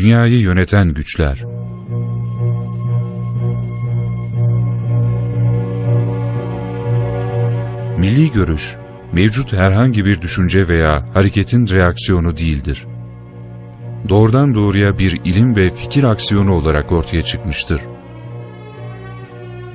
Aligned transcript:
Dünyayı 0.00 0.40
yöneten 0.40 0.94
güçler 0.94 1.44
Milli 7.98 8.32
görüş, 8.32 8.76
mevcut 9.12 9.52
herhangi 9.52 10.04
bir 10.04 10.22
düşünce 10.22 10.68
veya 10.68 11.08
hareketin 11.14 11.68
reaksiyonu 11.68 12.36
değildir. 12.36 12.86
Doğrudan 14.08 14.54
doğruya 14.54 14.98
bir 14.98 15.20
ilim 15.24 15.56
ve 15.56 15.70
fikir 15.70 16.04
aksiyonu 16.04 16.54
olarak 16.54 16.92
ortaya 16.92 17.22
çıkmıştır. 17.22 17.80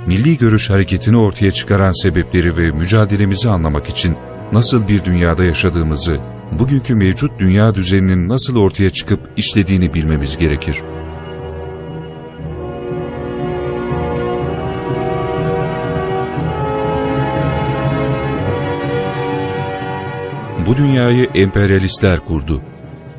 Milli 0.08 0.38
görüş 0.38 0.69
hareketini 0.69 1.17
ortaya 1.17 1.52
çıkaran 1.52 2.02
sebepleri 2.02 2.58
ve 2.58 2.72
mücadelemizi 2.72 3.50
anlamak 3.50 3.89
için 3.89 4.16
nasıl 4.52 4.88
bir 4.88 5.03
dünyada 5.06 5.44
yaşadığımızı, 5.44 6.19
bugünkü 6.52 6.95
mevcut 6.95 7.39
dünya 7.39 7.75
düzeninin 7.75 8.30
nasıl 8.30 8.55
ortaya 8.55 8.89
çıkıp 8.89 9.19
işlediğini 9.38 9.94
bilmemiz 9.94 10.38
gerekir. 10.38 10.77
Bu 20.67 20.78
dünyayı 20.78 21.28
emperyalistler 21.35 22.19
kurdu. 22.25 22.62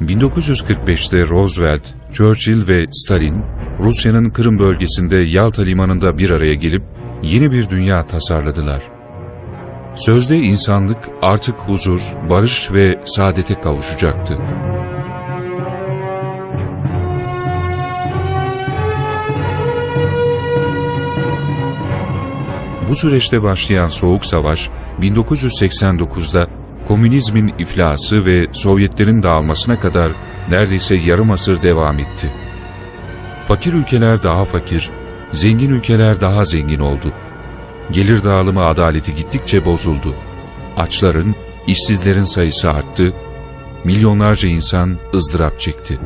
1945'te 0.01 1.29
Roosevelt, 1.29 1.83
Churchill 2.13 2.69
ve 2.69 2.87
Stalin, 2.91 3.43
Rusya'nın 3.83 4.31
Kırım 4.31 4.59
bölgesinde 4.59 5.17
Yalta 5.17 5.63
limanında 5.63 6.19
bir 6.19 6.31
araya 6.31 6.55
gelip 6.55 6.83
yeni 7.23 7.53
bir 7.53 7.71
dünya 7.71 8.07
tasarladılar. 8.07 9.02
Sözde 9.97 10.39
insanlık 10.39 10.99
artık 11.23 11.55
huzur, 11.55 12.01
barış 12.31 12.73
ve 12.73 12.99
saadete 13.05 13.61
kavuşacaktı. 13.61 14.39
Bu 22.89 22.97
süreçte 22.97 23.43
başlayan 23.43 23.89
Soğuk 23.89 24.27
Savaş, 24.27 24.71
1989'da 25.01 26.47
komünizmin 26.89 27.55
iflası 27.59 28.27
ve 28.27 28.47
Sovyetlerin 28.53 29.23
dağılmasına 29.23 29.81
kadar 29.81 30.13
neredeyse 30.51 30.95
yarım 30.95 31.31
asır 31.31 31.63
devam 31.63 31.99
etti. 31.99 32.33
Fakir 33.49 33.73
ülkeler 33.73 34.23
daha 34.23 34.45
fakir, 34.45 34.91
zengin 35.33 35.71
ülkeler 35.71 36.21
daha 36.21 36.45
zengin 36.45 36.81
oldu. 36.81 37.13
Gelir 37.93 38.25
dağılımı 38.25 38.65
adaleti 38.65 39.15
gittikçe 39.15 39.65
bozuldu. 39.65 40.15
Açların, 40.77 41.35
işsizlerin 41.67 42.23
sayısı 42.23 42.71
arttı, 42.71 43.13
milyonlarca 43.85 44.49
insan 44.49 44.99
ızdırap 45.15 45.61
çekti. 45.61 45.99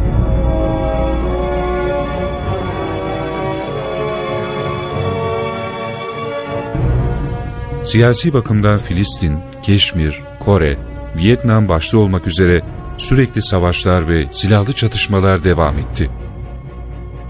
Siyasi 7.85 8.33
bakımdan 8.33 8.79
Filistin, 8.79 9.39
Keşmir, 9.63 10.23
Kore, 10.41 10.79
Vietnam 11.19 11.69
başta 11.69 11.99
olmak 11.99 12.27
üzere 12.27 12.63
sürekli 12.99 13.43
savaşlar 13.43 14.09
ve 14.09 14.27
silahlı 14.33 14.73
çatışmalar 14.73 15.45
devam 15.45 15.79
etti. 15.79 16.11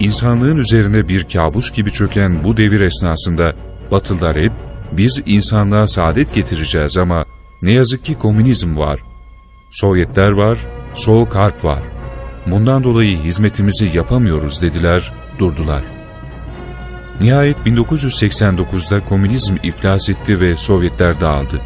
İnsanlığın 0.00 0.56
üzerine 0.56 1.09
bir 1.09 1.25
kabus 1.25 1.72
gibi 1.72 1.93
çöken 1.93 2.45
bu 2.45 2.56
devir 2.56 2.81
esnasında 2.81 3.55
Batılılar 3.91 4.37
hep 4.37 4.53
biz 4.93 5.23
insanlığa 5.27 5.87
saadet 5.87 6.35
getireceğiz 6.35 6.97
ama 6.97 7.25
ne 7.63 7.73
yazık 7.73 8.05
ki 8.05 8.15
komünizm 8.15 8.77
var. 8.77 9.01
Sovyetler 9.71 10.31
var, 10.31 10.59
soğuk 10.95 11.35
harp 11.35 11.65
var. 11.65 11.83
Bundan 12.47 12.85
dolayı 12.85 13.19
hizmetimizi 13.19 13.91
yapamıyoruz 13.95 14.63
dediler, 14.63 15.13
durdular. 15.39 15.83
Nihayet 17.21 17.57
1989'da 17.57 19.05
komünizm 19.05 19.57
iflas 19.63 20.09
etti 20.09 20.41
ve 20.41 20.57
Sovyetler 20.57 21.21
dağıldı. 21.21 21.61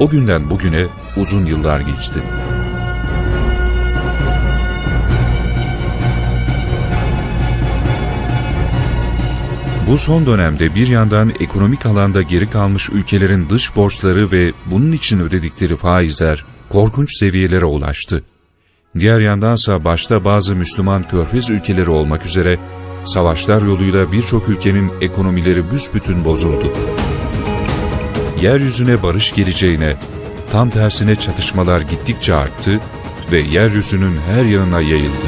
O 0.00 0.08
günden 0.08 0.50
bugüne 0.50 0.86
uzun 1.16 1.46
yıllar 1.46 1.80
geçti. 1.80 2.20
Bu 9.86 9.98
son 9.98 10.26
dönemde 10.26 10.74
bir 10.74 10.88
yandan 10.88 11.32
ekonomik 11.40 11.86
alanda 11.86 12.22
geri 12.22 12.50
kalmış 12.50 12.90
ülkelerin 12.90 13.48
dış 13.48 13.76
borçları 13.76 14.32
ve 14.32 14.52
bunun 14.66 14.92
için 14.92 15.20
ödedikleri 15.20 15.76
faizler 15.76 16.44
korkunç 16.68 17.18
seviyelere 17.18 17.64
ulaştı. 17.64 18.24
Diğer 18.98 19.20
yandansa 19.20 19.84
başta 19.84 20.24
bazı 20.24 20.56
Müslüman 20.56 21.08
körfez 21.08 21.50
ülkeleri 21.50 21.90
olmak 21.90 22.26
üzere 22.26 22.58
savaşlar 23.04 23.62
yoluyla 23.62 24.12
birçok 24.12 24.48
ülkenin 24.48 24.92
ekonomileri 25.00 25.70
büsbütün 25.70 26.24
bozuldu. 26.24 26.72
Yeryüzüne 28.40 29.02
barış 29.02 29.34
geleceğine, 29.34 29.96
tam 30.52 30.70
tersine 30.70 31.16
çatışmalar 31.16 31.80
gittikçe 31.80 32.34
arttı 32.34 32.80
ve 33.32 33.38
yeryüzünün 33.38 34.16
her 34.16 34.44
yanına 34.44 34.80
yayıldı. 34.80 35.26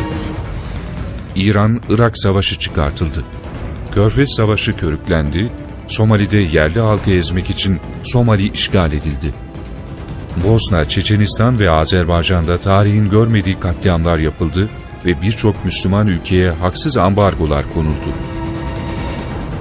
İran-Irak 1.36 2.18
savaşı 2.18 2.58
çıkartıldı. 2.58 3.24
Körfez 3.98 4.34
Savaşı 4.36 4.76
körüklendi, 4.76 5.52
Somali'de 5.88 6.36
yerli 6.36 6.80
halkı 6.80 7.10
ezmek 7.10 7.50
için 7.50 7.80
Somali 8.02 8.52
işgal 8.52 8.92
edildi. 8.92 9.34
Bosna, 10.44 10.88
Çeçenistan 10.88 11.58
ve 11.58 11.70
Azerbaycan'da 11.70 12.58
tarihin 12.58 13.10
görmediği 13.10 13.60
katliamlar 13.60 14.18
yapıldı 14.18 14.68
ve 15.04 15.22
birçok 15.22 15.64
Müslüman 15.64 16.06
ülkeye 16.06 16.50
haksız 16.50 16.96
ambargolar 16.96 17.72
konuldu. 17.74 18.12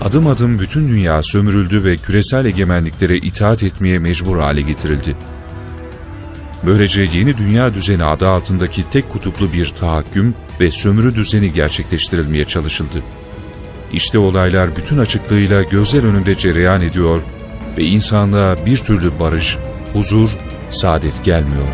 Adım 0.03 0.27
adım 0.27 0.59
bütün 0.59 0.89
dünya 0.89 1.23
sömürüldü 1.23 1.83
ve 1.83 1.97
küresel 1.97 2.45
egemenliklere 2.45 3.17
itaat 3.17 3.63
etmeye 3.63 3.99
mecbur 3.99 4.39
hale 4.39 4.61
getirildi. 4.61 5.15
Böylece 6.65 7.01
yeni 7.01 7.37
dünya 7.37 7.73
düzeni 7.73 8.03
adı 8.03 8.29
altındaki 8.29 8.89
tek 8.89 9.09
kutuplu 9.09 9.53
bir 9.53 9.69
tahakküm 9.69 10.35
ve 10.59 10.71
sömürü 10.71 11.15
düzeni 11.15 11.53
gerçekleştirilmeye 11.53 12.45
çalışıldı. 12.45 13.03
İşte 13.93 14.19
olaylar 14.19 14.75
bütün 14.75 14.97
açıklığıyla 14.97 15.63
gözler 15.63 16.03
önünde 16.03 16.37
cereyan 16.37 16.81
ediyor 16.81 17.21
ve 17.77 17.83
insanlığa 17.83 18.65
bir 18.65 18.77
türlü 18.77 19.19
barış, 19.19 19.57
huzur, 19.93 20.29
saadet 20.69 21.23
gelmiyor. 21.23 21.67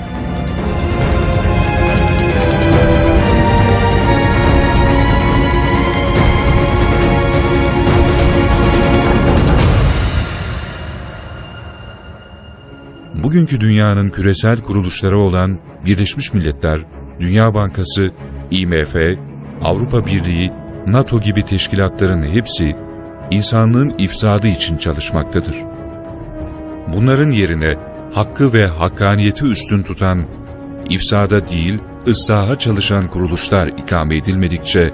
Bugünkü 13.14 13.62
dünyanın 13.62 14.10
küresel 14.10 14.62
kuruluşları 14.62 15.20
olan 15.20 15.60
Birleşmiş 15.86 16.34
Milletler, 16.34 16.80
Dünya 17.20 17.54
Bankası, 17.54 18.12
IMF, 18.52 18.96
Avrupa 19.64 20.06
Birliği 20.06 20.52
NATO 20.88 21.20
gibi 21.20 21.46
teşkilatların 21.46 22.24
hepsi 22.24 22.76
insanlığın 23.32 23.94
ifsadı 23.98 24.48
için 24.48 24.78
çalışmaktadır. 24.78 25.56
Bunların 26.94 27.30
yerine 27.30 27.76
hakkı 28.14 28.54
ve 28.54 28.68
hakkaniyeti 28.68 29.46
üstün 29.46 29.84
tutan, 29.84 30.26
ifsada 30.90 31.48
değil 31.48 31.80
ıslaha 32.08 32.60
çalışan 32.60 33.08
kuruluşlar 33.08 33.68
ikame 33.68 34.16
edilmedikçe 34.16 34.94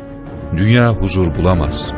dünya 0.57 0.89
huzur 0.94 1.36
bulamaz. 1.36 1.92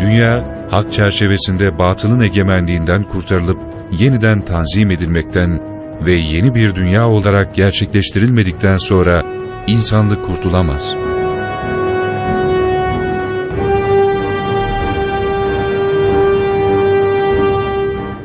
Dünya, 0.00 0.44
hak 0.70 0.92
çerçevesinde 0.92 1.78
batılın 1.78 2.20
egemenliğinden 2.20 3.02
kurtarılıp 3.02 3.58
yeniden 3.92 4.44
tanzim 4.44 4.90
edilmekten 4.90 5.71
ve 6.06 6.12
yeni 6.12 6.54
bir 6.54 6.74
dünya 6.74 7.08
olarak 7.08 7.54
gerçekleştirilmedikten 7.54 8.76
sonra 8.76 9.22
insanlık 9.66 10.26
kurtulamaz. 10.26 10.94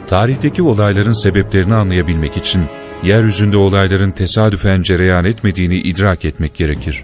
Tarihteki 0.07 0.61
olayların 0.61 1.23
sebeplerini 1.23 1.73
anlayabilmek 1.73 2.37
için 2.37 2.61
yeryüzünde 3.03 3.57
olayların 3.57 4.11
tesadüfen 4.11 4.81
cereyan 4.81 5.25
etmediğini 5.25 5.75
idrak 5.75 6.25
etmek 6.25 6.55
gerekir. 6.55 7.03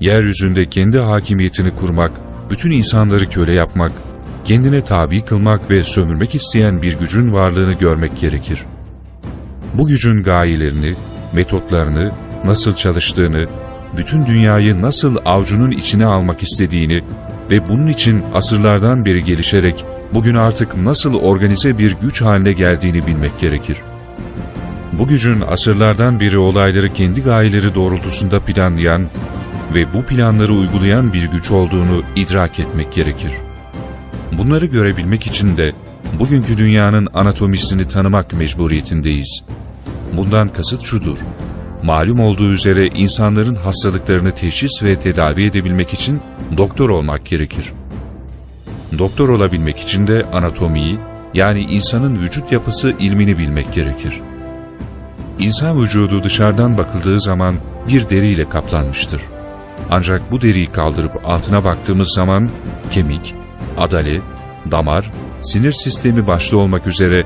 Yeryüzünde 0.00 0.68
kendi 0.68 0.98
hakimiyetini 0.98 1.70
kurmak, 1.70 2.12
bütün 2.50 2.70
insanları 2.70 3.30
köle 3.30 3.52
yapmak, 3.52 3.92
kendine 4.44 4.84
tabi 4.84 5.24
kılmak 5.24 5.70
ve 5.70 5.82
sömürmek 5.82 6.34
isteyen 6.34 6.82
bir 6.82 6.98
gücün 6.98 7.32
varlığını 7.32 7.72
görmek 7.72 8.20
gerekir. 8.20 8.58
Bu 9.74 9.86
gücün 9.86 10.22
gayelerini, 10.22 10.94
metotlarını, 11.32 12.12
nasıl 12.44 12.74
çalıştığını, 12.74 13.46
bütün 13.96 14.26
dünyayı 14.26 14.82
nasıl 14.82 15.16
avcunun 15.24 15.70
içine 15.70 16.06
almak 16.06 16.42
istediğini 16.42 17.02
ve 17.50 17.68
bunun 17.68 17.86
için 17.86 18.22
asırlardan 18.34 19.04
beri 19.04 19.24
gelişerek 19.24 19.84
bugün 20.14 20.34
artık 20.34 20.76
nasıl 20.76 21.14
organize 21.14 21.78
bir 21.78 21.96
güç 22.02 22.22
haline 22.22 22.52
geldiğini 22.52 23.06
bilmek 23.06 23.38
gerekir. 23.38 23.76
Bu 24.92 25.06
gücün 25.06 25.40
asırlardan 25.40 26.20
beri 26.20 26.38
olayları 26.38 26.94
kendi 26.94 27.22
gayeleri 27.22 27.74
doğrultusunda 27.74 28.40
planlayan 28.40 29.06
ve 29.74 29.94
bu 29.94 30.02
planları 30.02 30.52
uygulayan 30.52 31.12
bir 31.12 31.24
güç 31.24 31.50
olduğunu 31.50 32.02
idrak 32.16 32.60
etmek 32.60 32.92
gerekir. 32.92 33.32
Bunları 34.32 34.66
görebilmek 34.66 35.26
için 35.26 35.56
de 35.56 35.72
bugünkü 36.18 36.56
dünyanın 36.56 37.08
anatomisini 37.14 37.88
tanımak 37.88 38.32
mecburiyetindeyiz. 38.32 39.42
Bundan 40.16 40.48
kasıt 40.48 40.82
şudur. 40.82 41.18
Malum 41.82 42.20
olduğu 42.20 42.52
üzere 42.52 42.86
insanların 42.86 43.54
hastalıklarını 43.54 44.34
teşhis 44.34 44.82
ve 44.82 44.98
tedavi 44.98 45.44
edebilmek 45.44 45.92
için 45.92 46.20
doktor 46.56 46.90
olmak 46.90 47.26
gerekir. 47.26 47.72
Doktor 48.98 49.28
olabilmek 49.28 49.78
için 49.78 50.06
de 50.06 50.26
anatomiyi, 50.32 50.98
yani 51.34 51.60
insanın 51.60 52.22
vücut 52.22 52.52
yapısı 52.52 52.94
ilmini 52.98 53.38
bilmek 53.38 53.72
gerekir. 53.72 54.20
İnsan 55.38 55.82
vücudu 55.82 56.24
dışarıdan 56.24 56.76
bakıldığı 56.76 57.20
zaman 57.20 57.56
bir 57.88 58.10
deriyle 58.10 58.48
kaplanmıştır. 58.48 59.22
Ancak 59.90 60.30
bu 60.30 60.40
deriyi 60.40 60.66
kaldırıp 60.66 61.20
altına 61.26 61.64
baktığımız 61.64 62.14
zaman 62.14 62.50
kemik, 62.90 63.34
adale, 63.78 64.20
damar, 64.70 65.12
sinir 65.42 65.72
sistemi 65.72 66.26
başta 66.26 66.56
olmak 66.56 66.86
üzere 66.86 67.24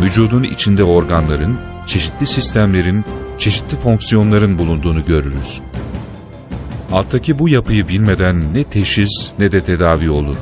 vücudun 0.00 0.42
içinde 0.42 0.84
organların, 0.84 1.58
çeşitli 1.90 2.26
sistemlerin, 2.26 3.04
çeşitli 3.38 3.76
fonksiyonların 3.76 4.58
bulunduğunu 4.58 5.04
görürüz. 5.04 5.60
Alttaki 6.92 7.38
bu 7.38 7.48
yapıyı 7.48 7.88
bilmeden 7.88 8.54
ne 8.54 8.64
teşhis 8.64 9.30
ne 9.38 9.52
de 9.52 9.60
tedavi 9.60 10.10
olur. 10.10 10.36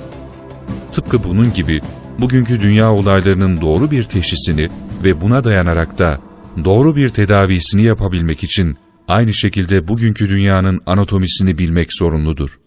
Tıpkı 0.92 1.24
bunun 1.24 1.52
gibi 1.52 1.80
bugünkü 2.18 2.60
dünya 2.60 2.92
olaylarının 2.92 3.60
doğru 3.60 3.90
bir 3.90 4.04
teşhisini 4.04 4.68
ve 5.04 5.20
buna 5.20 5.44
dayanarak 5.44 5.98
da 5.98 6.20
doğru 6.64 6.96
bir 6.96 7.08
tedavisini 7.08 7.82
yapabilmek 7.82 8.44
için 8.44 8.76
aynı 9.08 9.34
şekilde 9.34 9.88
bugünkü 9.88 10.28
dünyanın 10.28 10.80
anatomisini 10.86 11.58
bilmek 11.58 11.92
zorunludur. 11.92 12.58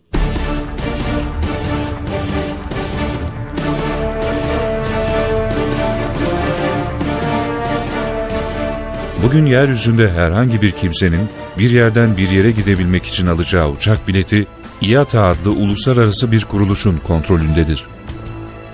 Bugün 9.24 9.46
yeryüzünde 9.46 10.12
herhangi 10.12 10.62
bir 10.62 10.72
kimsenin 10.72 11.30
bir 11.58 11.70
yerden 11.70 12.18
bir 12.18 12.30
yere 12.30 12.52
gidebilmek 12.52 13.06
için 13.06 13.28
alacağı 13.28 13.70
uçak 13.70 14.08
bileti 14.08 14.48
IATA 14.82 15.24
adlı 15.24 15.52
uluslararası 15.52 16.32
bir 16.32 16.46
kuruluşun 16.46 16.98
kontrolündedir. 17.08 17.86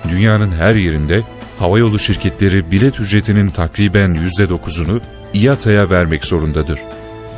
Dünyanın 0.08 0.52
her 0.52 0.74
yerinde 0.74 1.22
havayolu 1.58 1.98
şirketleri 1.98 2.70
bilet 2.70 3.00
ücretinin 3.00 3.48
takriben 3.48 4.14
%9'unu 4.14 5.00
IATA'ya 5.34 5.90
vermek 5.90 6.24
zorundadır. 6.24 6.80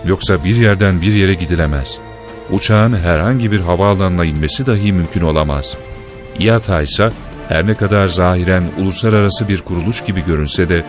Yoksa 0.07 0.45
bir 0.45 0.57
yerden 0.57 1.01
bir 1.01 1.13
yere 1.13 1.35
gidilemez. 1.35 1.99
Uçağın 2.51 2.99
herhangi 2.99 3.53
bir 3.53 3.61
havaalanına 3.61 4.25
inmesi 4.25 4.67
dahi 4.67 4.93
mümkün 4.93 5.21
olamaz. 5.21 5.77
IATA 6.39 6.83
ise 6.83 7.11
her 7.49 7.67
ne 7.67 7.75
kadar 7.75 8.09
zahiren 8.09 8.65
uluslararası 8.79 9.49
bir 9.49 9.61
kuruluş 9.61 10.05
gibi 10.05 10.25
görünse 10.25 10.69
de 10.69 10.85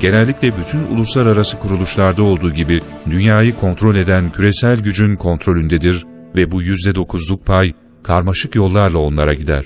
genellikle 0.00 0.52
bütün 0.56 0.96
uluslararası 0.96 1.58
kuruluşlarda 1.58 2.22
olduğu 2.22 2.52
gibi 2.52 2.80
dünyayı 3.10 3.56
kontrol 3.56 3.96
eden 3.96 4.32
küresel 4.32 4.80
gücün 4.80 5.16
kontrolündedir 5.16 6.06
ve 6.36 6.50
bu 6.50 6.62
%9'luk 6.62 7.44
pay 7.44 7.72
karmaşık 8.02 8.54
yollarla 8.54 8.98
onlara 8.98 9.34
gider. 9.34 9.64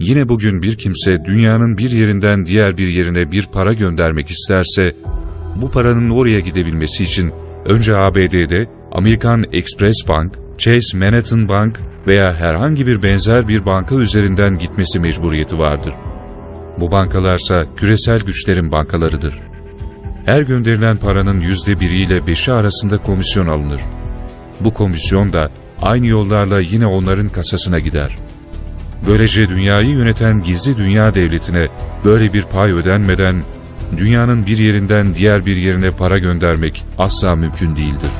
Yine 0.00 0.28
bugün 0.28 0.62
bir 0.62 0.76
kimse 0.78 1.24
dünyanın 1.24 1.78
bir 1.78 1.90
yerinden 1.90 2.46
diğer 2.46 2.76
bir 2.76 2.88
yerine 2.88 3.32
bir 3.32 3.46
para 3.52 3.72
göndermek 3.72 4.30
isterse, 4.30 4.96
bu 5.56 5.70
paranın 5.70 6.10
oraya 6.10 6.40
gidebilmesi 6.40 7.02
için 7.02 7.32
önce 7.64 7.96
ABD'de 7.96 8.68
Amerikan 8.92 9.44
Express 9.52 10.08
Bank, 10.08 10.38
Chase 10.58 10.98
Manhattan 10.98 11.48
Bank 11.48 11.80
veya 12.06 12.34
herhangi 12.34 12.86
bir 12.86 13.02
benzer 13.02 13.48
bir 13.48 13.66
banka 13.66 13.94
üzerinden 13.94 14.58
gitmesi 14.58 15.00
mecburiyeti 15.00 15.58
vardır. 15.58 15.94
Bu 16.78 16.90
bankalarsa 16.90 17.66
küresel 17.76 18.20
güçlerin 18.20 18.72
bankalarıdır. 18.72 19.38
Her 20.24 20.42
gönderilen 20.42 20.96
paranın 20.96 21.40
yüzde 21.40 21.80
biriyle 21.80 22.26
beşi 22.26 22.52
arasında 22.52 22.98
komisyon 22.98 23.46
alınır. 23.46 23.80
Bu 24.60 24.74
komisyon 24.74 25.32
da 25.32 25.50
aynı 25.82 26.06
yollarla 26.06 26.60
yine 26.60 26.86
onların 26.86 27.28
kasasına 27.28 27.78
gider. 27.78 28.16
Böylece 29.06 29.48
dünyayı 29.48 29.88
yöneten 29.88 30.42
gizli 30.42 30.76
dünya 30.76 31.14
devletine 31.14 31.66
böyle 32.04 32.32
bir 32.32 32.42
pay 32.42 32.72
ödenmeden 32.72 33.44
dünyanın 33.96 34.46
bir 34.46 34.58
yerinden 34.58 35.14
diğer 35.14 35.46
bir 35.46 35.56
yerine 35.56 35.90
para 35.90 36.18
göndermek 36.18 36.84
asla 36.98 37.36
mümkün 37.36 37.76
değildir. 37.76 38.10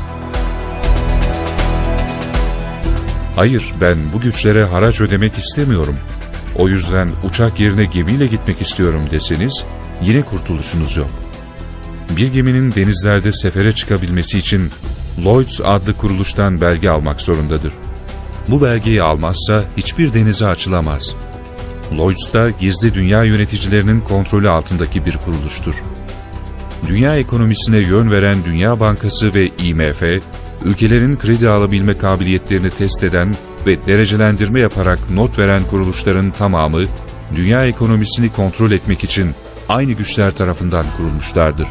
Hayır 3.36 3.72
ben 3.80 3.98
bu 4.12 4.20
güçlere 4.20 4.64
haraç 4.64 5.00
ödemek 5.00 5.38
istemiyorum. 5.38 5.96
O 6.58 6.68
yüzden 6.68 7.10
uçak 7.25 7.60
yerine 7.60 7.84
gemiyle 7.84 8.26
gitmek 8.26 8.60
istiyorum 8.60 9.02
deseniz 9.10 9.64
yine 10.02 10.22
kurtuluşunuz 10.22 10.96
yok. 10.96 11.10
Bir 12.16 12.32
geminin 12.32 12.72
denizlerde 12.75 13.32
sefere 13.32 13.72
çıkabilmesi 13.72 14.38
için 14.38 14.70
Lloyds 15.25 15.60
adlı 15.64 15.94
kuruluştan 15.94 16.60
belge 16.60 16.88
almak 16.88 17.20
zorundadır. 17.20 17.72
Bu 18.48 18.62
belgeyi 18.62 19.02
almazsa 19.02 19.64
hiçbir 19.76 20.14
denize 20.14 20.46
açılamaz. 20.46 21.14
Lloyds 21.96 22.32
da 22.32 22.50
gizli 22.50 22.94
dünya 22.94 23.25
yöneticilerinin 23.25 24.00
kontrolü 24.00 24.48
altındaki 24.48 25.06
bir 25.06 25.16
kuruluştur. 25.16 25.82
Dünya 26.88 27.16
ekonomisine 27.16 27.78
yön 27.78 28.10
veren 28.10 28.44
Dünya 28.44 28.80
Bankası 28.80 29.34
ve 29.34 29.48
IMF, 29.58 30.02
ülkelerin 30.64 31.16
kredi 31.16 31.48
alabilme 31.48 31.94
kabiliyetlerini 31.94 32.70
test 32.70 33.04
eden 33.04 33.36
ve 33.66 33.87
derecelendirme 33.87 34.61
yaparak 34.61 35.11
not 35.11 35.38
veren 35.38 35.64
kuruluşların 35.64 36.30
tamamı, 36.30 36.82
dünya 37.35 37.66
ekonomisini 37.66 38.32
kontrol 38.32 38.70
etmek 38.70 39.04
için 39.04 39.35
aynı 39.68 39.92
güçler 39.92 40.30
tarafından 40.30 40.85
kurulmuşlardır. 40.96 41.68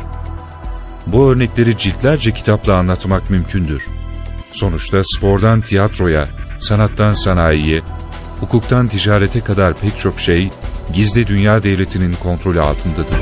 Bu 1.08 1.32
örnekleri 1.32 1.78
ciltlerce 1.78 2.32
kitapla 2.32 2.74
anlatmak 2.74 3.30
mümkündür. 3.30 3.88
Sonuçta 4.52 5.02
spordan 5.04 5.62
tiyatroya, 5.62 6.28
sanattan 6.60 7.14
sanayiye, 7.14 7.82
hukuktan 8.40 8.88
ticarete 8.88 9.42
kadar 9.42 9.74
pek 9.74 10.00
çok 10.00 10.20
şey, 10.20 10.52
gizli 10.94 11.28
dünya 11.28 11.64
devletinin 11.64 12.14
kontrolü 12.24 12.62
altındadır. 12.62 13.18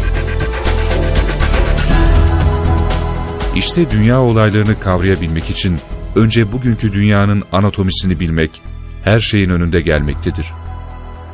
İşte 3.55 3.91
dünya 3.91 4.21
olaylarını 4.21 4.79
kavrayabilmek 4.79 5.49
için 5.49 5.79
önce 6.15 6.51
bugünkü 6.51 6.93
dünyanın 6.93 7.43
anatomisini 7.51 8.19
bilmek, 8.19 8.61
her 9.03 9.19
şeyin 9.19 9.49
önünde 9.49 9.81
gelmektedir. 9.81 10.45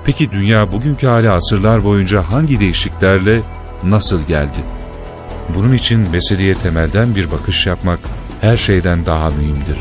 Peki 0.05 0.31
dünya 0.31 0.71
bugünkü 0.71 1.07
hali 1.07 1.29
asırlar 1.29 1.83
boyunca 1.83 2.23
hangi 2.23 2.59
değişikliklerle 2.59 3.41
nasıl 3.83 4.27
geldi? 4.27 4.57
Bunun 5.55 5.73
için 5.73 5.99
meseleye 5.99 6.55
temelden 6.55 7.15
bir 7.15 7.31
bakış 7.31 7.67
yapmak 7.67 7.99
her 8.41 8.57
şeyden 8.57 9.05
daha 9.05 9.29
mühimdir. 9.29 9.77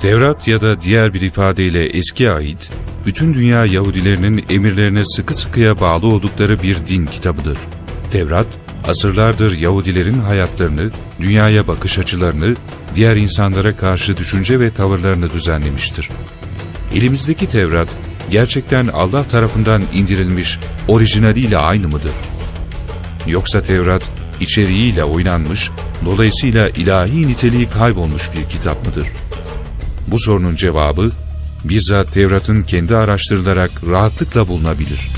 Tevrat 0.00 0.48
ya 0.48 0.60
da 0.60 0.80
diğer 0.80 1.14
bir 1.14 1.20
ifadeyle 1.20 1.86
eski 1.86 2.30
ait, 2.30 2.70
bütün 3.06 3.34
dünya 3.34 3.66
Yahudilerinin 3.66 4.44
emirlerine 4.50 5.04
sıkı 5.04 5.34
sıkıya 5.34 5.80
bağlı 5.80 6.06
oldukları 6.06 6.62
bir 6.62 6.86
din 6.86 7.06
kitabıdır. 7.06 7.58
Tevrat, 8.12 8.46
asırlardır 8.86 9.58
Yahudilerin 9.58 10.18
hayatlarını, 10.18 10.90
dünyaya 11.20 11.66
bakış 11.66 11.98
açılarını, 11.98 12.56
diğer 12.94 13.16
insanlara 13.16 13.76
karşı 13.76 14.16
düşünce 14.16 14.60
ve 14.60 14.70
tavırlarını 14.70 15.30
düzenlemiştir. 15.30 16.10
Elimizdeki 16.94 17.48
Tevrat, 17.48 17.88
gerçekten 18.30 18.86
Allah 18.86 19.24
tarafından 19.24 19.82
indirilmiş 19.92 20.58
orijinaliyle 20.88 21.58
aynı 21.58 21.88
mıdır? 21.88 22.12
Yoksa 23.26 23.62
Tevrat, 23.62 24.02
içeriğiyle 24.40 25.04
oynanmış, 25.04 25.70
dolayısıyla 26.04 26.68
ilahi 26.68 27.26
niteliği 27.26 27.70
kaybolmuş 27.70 28.30
bir 28.34 28.50
kitap 28.50 28.86
mıdır? 28.86 29.08
Bu 30.06 30.18
sorunun 30.18 30.56
cevabı, 30.56 31.12
bizzat 31.68 32.12
Tevrat'ın 32.12 32.62
kendi 32.62 32.96
araştırılarak 32.96 33.70
rahatlıkla 33.86 34.48
bulunabilir. 34.48 35.10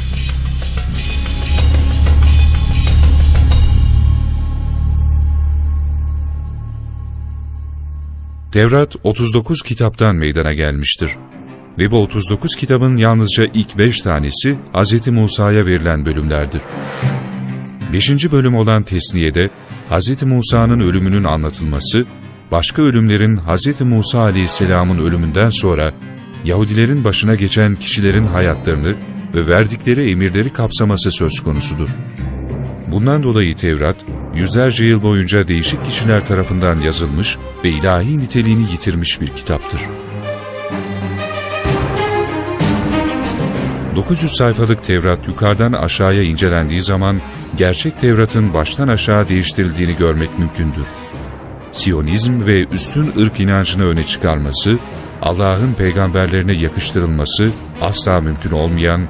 Tevrat 8.53 8.97
39 9.05 9.63
kitaptan 9.63 10.17
meydana 10.17 10.53
gelmiştir. 10.53 11.11
Ve 11.79 11.91
bu 11.91 12.03
39 12.03 12.57
kitabın 12.57 12.97
yalnızca 12.97 13.45
ilk 13.55 13.79
5 13.79 14.03
tanesi 14.03 14.59
Hz. 14.75 15.07
Musa'ya 15.07 15.67
verilen 15.67 16.07
bölümlerdir. 16.07 16.63
5. 17.93 18.33
bölüm 18.33 18.55
olan 18.55 18.83
Tesniye'de 18.83 19.51
Hz. 19.91 20.23
Musa'nın 20.23 20.81
ölümünün 20.81 21.25
anlatılması, 21.25 22.07
başka 22.53 22.83
ölümlerin 22.83 23.37
Hz. 23.37 23.81
Musa 23.81 24.21
aleyhisselamın 24.21 24.99
ölümünden 24.99 25.51
sonra 25.51 25.93
Yahudilerin 26.45 27.05
başına 27.05 27.35
geçen 27.35 27.77
kişilerin 27.77 28.27
hayatlarını 28.27 28.95
ve 29.35 29.49
verdikleri 29.49 30.11
emirleri 30.11 30.53
kapsaması 30.53 31.11
söz 31.11 31.41
konusudur. 31.41 31.89
Bundan 32.87 33.23
dolayı 33.23 33.57
Tevrat, 33.57 33.97
yüzlerce 34.35 34.85
yıl 34.85 35.03
boyunca 35.03 35.49
değişik 35.49 35.85
kişiler 35.85 36.25
tarafından 36.27 36.81
yazılmış 36.81 37.39
ve 37.65 37.69
ilahi 37.69 38.19
niteliğini 38.19 38.73
yitirmiş 38.73 39.21
bir 39.21 39.27
kitaptır. 39.27 39.81
900 43.97 44.33
sayfalık 44.33 44.85
Tevrat 44.85 45.29
yukarıdan 45.29 45.73
aşağıya 45.73 46.23
incelendiği 46.23 46.83
zaman 46.83 47.21
gerçek 47.57 48.01
Tevrat'ın 48.01 48.55
baştan 48.55 48.89
aşağı 48.89 49.29
değiştirildiğini 49.29 49.97
görmek 49.97 50.39
mümkündür. 50.39 50.87
Siyonizm 51.73 52.47
ve 52.47 52.65
üstün 52.65 53.13
ırk 53.21 53.41
inancını 53.41 53.87
öne 53.87 54.07
çıkarması, 54.07 54.79
Allah'ın 55.23 55.75
peygamberlerine 55.75 56.53
yakıştırılması 56.53 57.51
asla 57.83 58.21
mümkün 58.21 58.51
olmayan, 58.51 59.09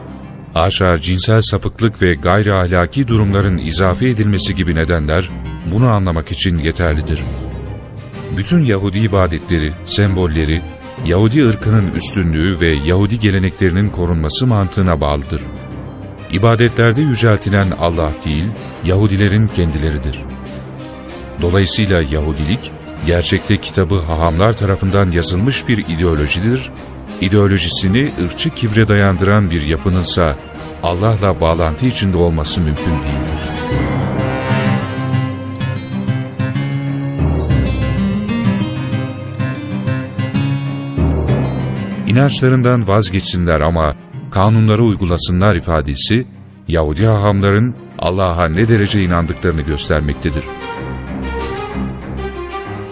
haşa 0.55 1.01
cinsel 1.01 1.41
sapıklık 1.41 2.03
ve 2.03 2.15
gayri 2.15 2.55
ahlaki 2.55 3.09
durumların 3.09 3.59
izafe 3.59 4.09
edilmesi 4.09 4.55
gibi 4.55 4.75
nedenler 4.75 5.31
bunu 5.73 5.91
anlamak 5.91 6.33
için 6.33 6.59
yeterlidir. 6.59 7.21
Bütün 8.37 8.65
Yahudi 8.65 8.99
ibadetleri, 8.99 9.73
sembolleri, 9.87 10.63
Yahudi 11.07 11.49
ırkının 11.49 11.93
üstünlüğü 11.93 12.61
ve 12.61 12.69
Yahudi 12.69 13.19
geleneklerinin 13.19 13.89
korunması 13.89 14.47
mantığına 14.47 15.01
bağlıdır. 15.01 15.43
İbadetlerde 16.33 17.01
yüceltilen 17.01 17.71
Allah 17.81 18.13
değil, 18.25 18.45
Yahudilerin 18.85 19.47
kendileridir. 19.47 20.19
Dolayısıyla 21.43 22.03
Yahudilik, 22.03 22.71
gerçekte 23.09 23.57
kitabı 23.57 23.95
hahamlar 23.95 24.57
tarafından 24.57 25.11
yazılmış 25.11 25.69
bir 25.69 25.79
ideolojidir, 25.79 26.71
ideolojisini 27.21 28.09
ırkçı 28.25 28.51
kibre 28.51 28.89
dayandıran 28.89 29.51
bir 29.51 29.63
yapınınsa 29.63 30.37
Allah'la 30.83 31.41
bağlantı 31.41 31.87
içinde 31.87 32.17
olması 32.17 32.61
mümkün 32.61 32.85
değildir. 32.85 33.49
İnançlarından 42.07 42.89
vazgeçsinler 42.89 43.61
ama 43.61 43.95
kanunları 44.31 44.83
uygulasınlar 44.83 45.57
ifadesi, 45.57 46.27
Yahudi 46.69 47.07
hahamların 47.07 47.75
Allah'a 47.99 48.49
ne 48.49 48.69
derece 48.69 49.03
inandıklarını 49.03 49.63
göstermektedir. 49.63 50.45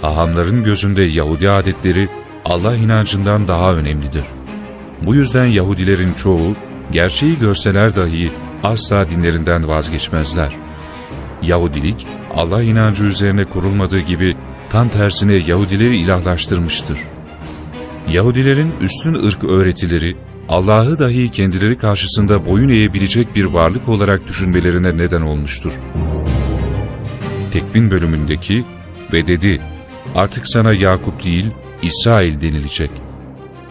Hahamların 0.06 0.64
gözünde 0.64 1.02
Yahudi 1.02 1.50
adetleri 1.50 2.08
Allah 2.44 2.76
inancından 2.76 3.48
daha 3.48 3.75
önemlidir. 3.75 4.22
Bu 5.02 5.14
yüzden 5.14 5.44
Yahudilerin 5.44 6.12
çoğu, 6.12 6.56
gerçeği 6.92 7.38
görseler 7.38 7.96
dahi 7.96 8.30
asla 8.62 9.08
dinlerinden 9.08 9.68
vazgeçmezler. 9.68 10.52
Yahudilik, 11.42 12.06
Allah 12.34 12.62
inancı 12.62 13.04
üzerine 13.04 13.44
kurulmadığı 13.44 14.00
gibi 14.00 14.36
tam 14.70 14.88
tersine 14.88 15.34
Yahudileri 15.34 15.96
ilahlaştırmıştır. 15.96 16.98
Yahudilerin 18.08 18.72
üstün 18.80 19.14
ırk 19.14 19.44
öğretileri, 19.44 20.16
Allah'ı 20.48 20.98
dahi 20.98 21.30
kendileri 21.30 21.78
karşısında 21.78 22.46
boyun 22.46 22.68
eğebilecek 22.68 23.34
bir 23.34 23.44
varlık 23.44 23.88
olarak 23.88 24.28
düşünmelerine 24.28 24.96
neden 24.98 25.22
olmuştur. 25.22 25.72
Tekvin 27.52 27.90
bölümündeki 27.90 28.64
ve 29.12 29.26
dedi, 29.26 29.60
artık 30.16 30.49
sana 30.49 30.73
Yakup 30.73 31.25
değil, 31.25 31.50
İsrail 31.82 32.40
denilecek. 32.40 32.90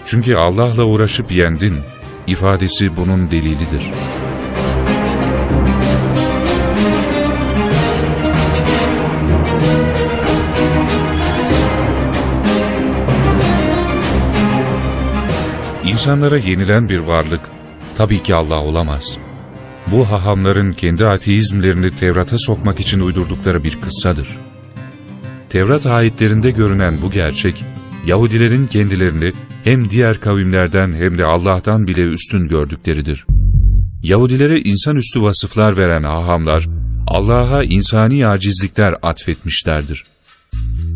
Çünkü 0.06 0.36
Allah'la 0.36 0.84
uğraşıp 0.84 1.32
yendin, 1.32 1.78
ifadesi 2.28 2.98
bunun 2.98 3.32
delilidir. 3.32 3.92
İnsanlara 15.86 16.38
yenilen 16.38 16.90
bir 16.90 17.00
varlık 17.00 17.42
tabii 17.98 18.24
ki 18.24 18.36
Allah 18.36 18.62
olamaz. 18.62 19.18
Bu 19.88 20.12
hahamların 20.12 20.74
kendi 20.74 21.06
ateizmlerini 21.06 21.96
Tevrat'a 21.96 22.38
sokmak 22.38 22.80
için 22.80 23.00
uydurdukları 23.00 23.64
bir 23.64 23.82
kıssadır. 23.82 24.45
Tevrat 25.50 25.86
ayetlerinde 25.86 26.52
görünen 26.52 27.02
bu 27.02 27.12
gerçek, 27.12 27.66
Yahudilerin 28.06 28.66
kendilerini 28.66 29.34
hem 29.64 29.90
diğer 29.90 30.20
kavimlerden 30.20 30.94
hem 30.94 31.18
de 31.18 31.26
Allah'tan 31.26 31.88
bile 31.88 32.02
üstün 32.02 32.48
gördükleridir. 32.48 33.26
Yahudilere 34.04 34.60
insanüstü 34.60 35.22
vasıflar 35.22 35.78
veren 35.78 36.04
hahamlar, 36.04 36.68
Allah'a 37.08 37.64
insani 37.64 38.28
acizlikler 38.28 38.96
atfetmişlerdir. 39.02 40.04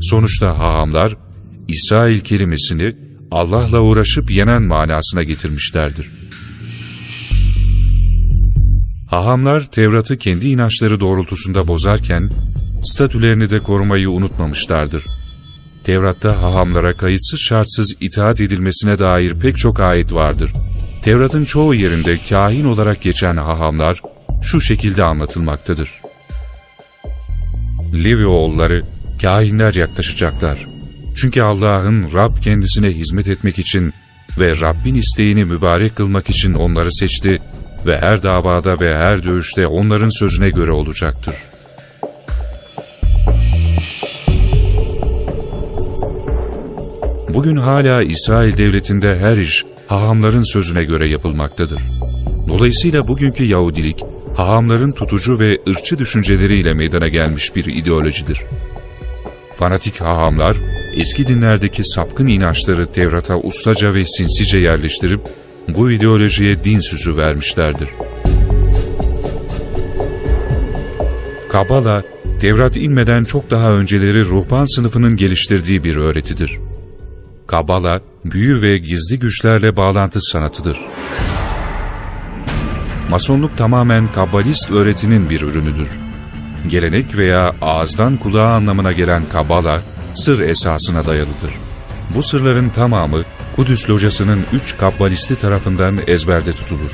Sonuçta 0.01 0.59
hahamlar, 0.59 1.17
İsrail 1.67 2.19
kelimesini 2.19 2.95
Allah'la 3.31 3.79
uğraşıp 3.81 4.31
yenen 4.31 4.63
manasına 4.63 5.23
getirmişlerdir. 5.23 6.09
Hahamlar 9.07 9.71
Tevrat'ı 9.71 10.17
kendi 10.17 10.47
inançları 10.47 10.99
doğrultusunda 10.99 11.67
bozarken, 11.67 12.29
statülerini 12.83 13.49
de 13.49 13.59
korumayı 13.59 14.09
unutmamışlardır. 14.09 15.05
Tevrat'ta 15.83 16.41
hahamlara 16.41 16.93
kayıtsız 16.93 17.39
şartsız 17.39 17.95
itaat 18.01 18.41
edilmesine 18.41 18.99
dair 18.99 19.33
pek 19.33 19.57
çok 19.57 19.79
ayet 19.79 20.13
vardır. 20.13 20.51
Tevrat'ın 21.03 21.45
çoğu 21.45 21.75
yerinde 21.75 22.19
kahin 22.29 22.65
olarak 22.65 23.01
geçen 23.01 23.37
hahamlar 23.37 24.01
şu 24.43 24.61
şekilde 24.61 25.03
anlatılmaktadır. 25.03 25.91
Levi 27.93 28.25
oğulları 28.25 28.83
kahinler 29.21 29.73
yaklaşacaklar. 29.73 30.67
Çünkü 31.15 31.41
Allah'ın 31.41 32.13
Rab 32.13 32.41
kendisine 32.41 32.91
hizmet 32.91 33.27
etmek 33.27 33.59
için 33.59 33.93
ve 34.39 34.59
Rabbin 34.59 34.95
isteğini 34.95 35.45
mübarek 35.45 35.95
kılmak 35.95 36.29
için 36.29 36.53
onları 36.53 36.93
seçti 36.93 37.41
ve 37.85 37.97
her 37.97 38.23
davada 38.23 38.79
ve 38.79 38.95
her 38.95 39.23
dövüşte 39.23 39.67
onların 39.67 40.19
sözüne 40.19 40.49
göre 40.49 40.71
olacaktır. 40.71 41.35
Bugün 47.33 47.55
hala 47.55 48.03
İsrail 48.03 48.57
devletinde 48.57 49.19
her 49.19 49.37
iş 49.37 49.65
hahamların 49.87 50.53
sözüne 50.53 50.83
göre 50.83 51.07
yapılmaktadır. 51.07 51.81
Dolayısıyla 52.47 53.07
bugünkü 53.07 53.43
Yahudilik, 53.43 54.03
hahamların 54.35 54.91
tutucu 54.91 55.39
ve 55.39 55.57
ırkçı 55.69 55.97
düşünceleriyle 55.97 56.73
meydana 56.73 57.07
gelmiş 57.07 57.55
bir 57.55 57.65
ideolojidir. 57.65 58.41
Fanatik 59.55 60.01
hahamlar, 60.01 60.57
eski 60.95 61.27
dinlerdeki 61.27 61.83
sapkın 61.83 62.27
inançları 62.27 62.91
Tevrat'a 62.91 63.37
ustaca 63.37 63.93
ve 63.93 64.05
sinsice 64.05 64.57
yerleştirip, 64.57 65.21
bu 65.67 65.91
ideolojiye 65.91 66.63
din 66.63 66.79
süsü 66.79 67.17
vermişlerdir. 67.17 67.89
Kabala, 71.49 72.03
Tevrat 72.41 72.77
inmeden 72.77 73.23
çok 73.23 73.49
daha 73.49 73.71
önceleri 73.71 74.25
ruhban 74.25 74.75
sınıfının 74.75 75.15
geliştirdiği 75.15 75.83
bir 75.83 75.95
öğretidir. 75.95 76.59
Kabala, 77.49 78.01
büyü 78.25 78.61
ve 78.61 78.77
gizli 78.77 79.19
güçlerle 79.19 79.75
bağlantı 79.75 80.21
sanatıdır. 80.21 80.79
Masonluk 83.09 83.57
tamamen 83.57 84.11
kabbalist 84.11 84.71
öğretinin 84.71 85.29
bir 85.29 85.41
ürünüdür. 85.41 85.87
Gelenek 86.67 87.17
veya 87.17 87.55
ağızdan 87.61 88.17
kulağa 88.17 88.53
anlamına 88.53 88.91
gelen 88.91 89.23
kabala, 89.31 89.81
sır 90.15 90.39
esasına 90.39 91.05
dayalıdır. 91.05 91.53
Bu 92.15 92.23
sırların 92.23 92.69
tamamı 92.69 93.23
Kudüs 93.55 93.89
locasının 93.89 94.45
üç 94.53 94.77
kabbalisti 94.77 95.35
tarafından 95.35 95.99
ezberde 96.07 96.53
tutulur. 96.53 96.91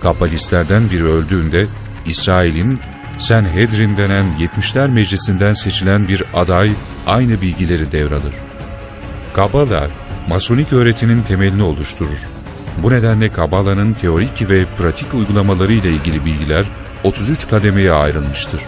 Kabbalistlerden 0.00 0.90
biri 0.90 1.04
öldüğünde 1.04 1.66
İsrail'in 2.06 2.80
Senhedrin 3.18 3.96
denen 3.96 4.24
70'ler 4.38 4.90
meclisinden 4.90 5.52
seçilen 5.52 6.08
bir 6.08 6.24
aday 6.34 6.72
aynı 7.06 7.40
bilgileri 7.40 7.92
devralır. 7.92 8.51
Kabala, 9.34 9.88
Masonik 10.28 10.72
öğretinin 10.72 11.22
temelini 11.22 11.62
oluşturur. 11.62 12.28
Bu 12.78 12.90
nedenle 12.90 13.32
Kabala'nın 13.32 13.92
teorik 13.92 14.50
ve 14.50 14.64
pratik 14.78 15.14
uygulamaları 15.14 15.72
ile 15.72 15.90
ilgili 15.90 16.24
bilgiler 16.24 16.64
33 17.04 17.48
kademeye 17.48 17.92
ayrılmıştır. 17.92 18.60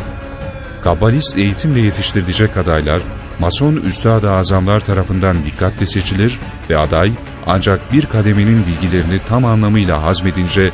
Kabbalist 0.82 1.38
eğitimle 1.38 1.80
yetiştirilecek 1.80 2.56
adaylar, 2.56 3.02
Mason 3.38 3.76
Üstad-ı 3.76 4.32
Azamlar 4.32 4.80
tarafından 4.80 5.44
dikkatle 5.44 5.86
seçilir 5.86 6.38
ve 6.70 6.78
aday 6.78 7.12
ancak 7.46 7.92
bir 7.92 8.06
kademenin 8.06 8.66
bilgilerini 8.66 9.20
tam 9.28 9.44
anlamıyla 9.44 10.02
hazmedince 10.02 10.70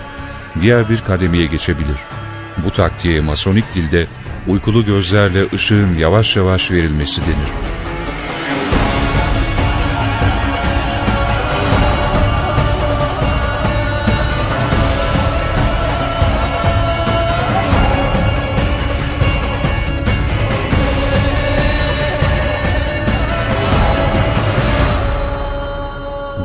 diğer 0.60 0.88
bir 0.88 1.00
kademeye 1.00 1.46
geçebilir. 1.46 1.96
Bu 2.64 2.70
taktiğe 2.70 3.20
Masonik 3.20 3.74
dilde 3.74 4.06
uykulu 4.46 4.84
gözlerle 4.84 5.46
ışığın 5.54 5.94
yavaş 5.94 6.36
yavaş 6.36 6.70
verilmesi 6.70 7.20
denir. 7.22 7.79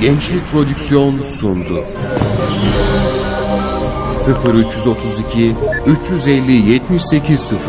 Gençlik 0.00 0.46
Prodüksiyon 0.46 1.22
sundu. 1.34 1.84
0332 4.44 5.54
350 5.86 6.52
7801 6.52 7.60